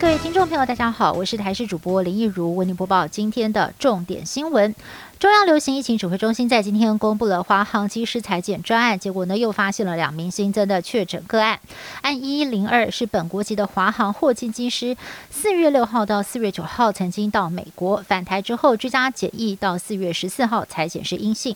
[0.00, 4.74] 各位听众朋友，大家好，我是台视主播林奕如，为您播报今天的重点新闻。
[5.18, 11.60] 中央流行疫情指挥中心在今天公布了华航机师裁减专案，结果呢又发现了两名新增的确诊个案。
[12.00, 14.96] 案一零二是本国籍的华航货机机师，
[15.30, 21.54] 四月六号到四月九号曾经到美国返台之后居家检疫，到四月十四号才显示阴性，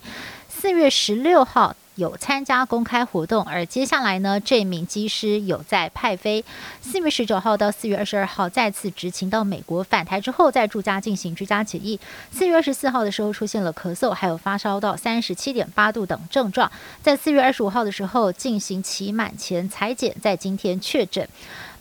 [0.50, 1.74] 四月十六号。
[1.96, 6.44] 有参加公开活动，而接下来呢，这名机师有在派飞。
[6.80, 11.98] 四月十九号到四月二十二号再次执勤到美国返台之后，在住家进行居家检疫。
[12.32, 16.70] 四月二十四号的时候出现了咳嗽，还有发烧到三十七点八度等症状。
[17.02, 21.28] 在四月二十五号的时候进行期满前裁剪，在今天确诊。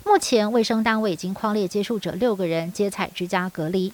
[0.06, 3.92] 目前卫生单位已经框列接触者六个人，接采居家隔离。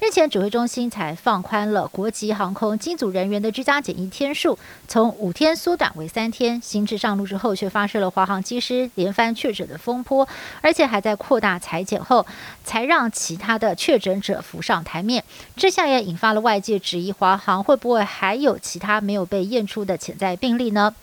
[0.00, 6.58] 日前，指挥中心才放宽了国籍航空机组人员的居家检疫天数，从五天缩短为三天。
[6.62, 10.26] 新制上路之后，却发生了华航机师连番确诊的风波，
[10.62, 12.26] 而且还在扩大裁剪后，
[12.64, 15.22] 才让其他的确诊者浮上台面。
[15.56, 20.94] 这下也引发了外界质疑，华航会不会还有其他没有被验出的潜在病例呢？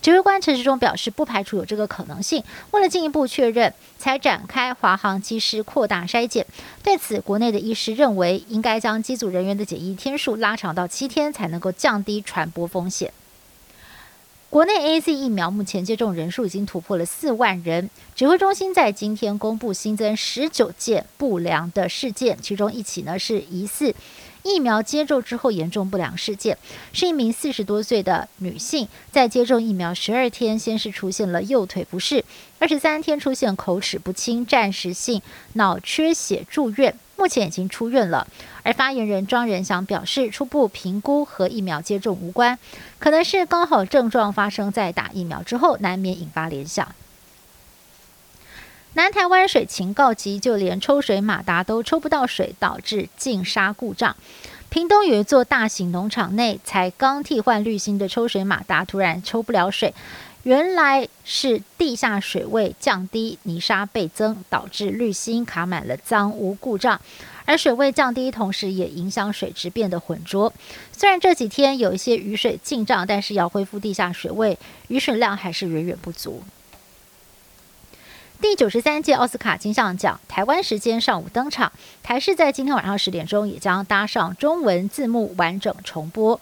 [0.00, 2.42] 指挥官陈时中表示，不排除有这个可能性。
[2.70, 6.46] 为了进一步确认，才展开华航机师扩大筛检。
[6.82, 8.40] 对此，国内的医师认认为。
[8.48, 13.12] 应该将机组人员的检疫天数拉长到七天，才能够降低传播风险。
[14.48, 17.90] 国内 A Z 疫苗目前接种人数已经突破了四万人。
[18.14, 23.92] 指挥中心在今天公布新增十九件不良的事件，其中一起呢是疑似。
[24.46, 26.56] 疫苗接种之后严重不良事件，
[26.92, 32.24] 是一名四十多岁的女性，在接种疫苗十二天，先是出现了右腿不适，
[32.58, 35.20] 二十三天出现口齿不清、暂时性
[35.54, 38.26] 脑缺血，住院，目前已经出院了。
[38.62, 42.58] 而发言人庄仁祥表示，初步评估和疫苗接种无关，
[42.98, 46.94] 可能是刚好症状发生在打疫苗之后，难免引发联想。
[48.96, 54.16] 南台湾水情告急，就连抽水马达都抽不到水，导致净沙故障。
[54.70, 59.92] 屏东有一座大型农场内，才刚替换滤芯的抽水马达突然抽不了水，
[60.44, 66.98] 原来是地下水位降低，泥沙倍增，导致滤芯卡满了脏污故障。
[67.44, 70.50] 而水位降低，同时也影响水质变得浑浊。
[70.90, 74.58] 虽然这几天有一些雨水进账，但是要恢复地下水位，
[74.88, 76.42] 雨水量还是远远不足。
[78.38, 86.36] 第九十三届奥斯卡金像奖，台湾时间上午登场，台视在今天晚上十点钟也将搭上中文字幕完整重播。《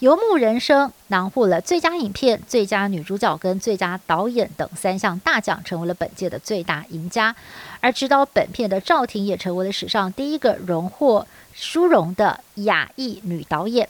[0.00, 7.36] 游牧人生》囊获了最佳影片、最佳女主角跟最佳导演等三项大奖，成为了本届的最大赢家。
[7.80, 11.26] 而指导本片的赵婷也成为了史上第一个荣获。
[11.62, 13.86] 殊荣的亚裔女导演，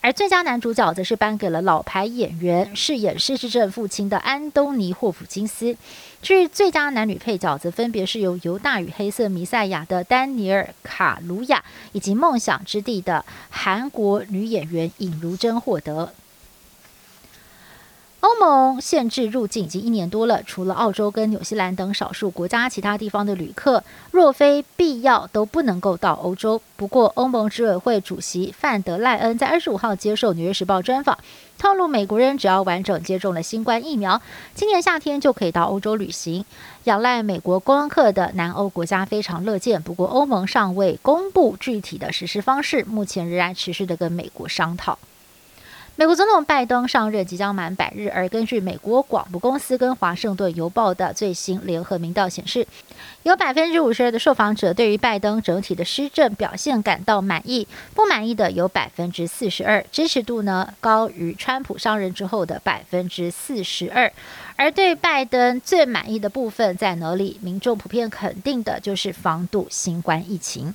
[0.00, 5.76] 而最佳男主角则是颁给了老牌演员饰演失智症父亲的安东尼霍普金斯。
[6.20, 11.62] 至于最佳男女配角，则分别是由犹大与黑色弥赛亚的丹尼尔卡卢亚，
[11.92, 16.12] 以及梦想之地的韩国女演员尹如珍获得。
[18.22, 26.62] 欧盟限制入境已经一年多了，除了澳洲跟纽西兰等少数国家，其他地方的旅客若非必要都不能够到欧洲。
[26.76, 31.18] 不过，欧盟执委会主席范德赖恩在二十五号接受《纽约时报》专访，
[31.58, 34.22] 透露美国人只要完整接种了新冠疫苗，
[34.54, 36.44] 今年夏天就可以到欧洲旅行。
[36.84, 44.96] 仰赖美国观光客的南欧国家非常乐见，不过欧盟尚未公布具体的实施方式，目前仍然持续的跟美国商讨。
[45.94, 52.66] 美国总统拜登上任即将满百日，而根据美国广播公司跟《华盛顿邮报》的最新联合民调显示，
[53.24, 64.10] 有百分之五十二的受访者对于拜登整体的施政表现感到满意，不满意的有百分之四十二，支持度呢高于川普上任之后的百分之四十二。
[64.56, 67.38] 而对拜登最满意的部分在哪里？
[67.42, 70.74] 民众普遍肯定的就是防堵新冠疫情。